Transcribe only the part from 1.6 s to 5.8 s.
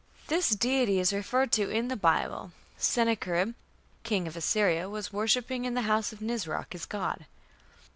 in the Bible: "Sennacherib, king of Assyria,... was worshipping in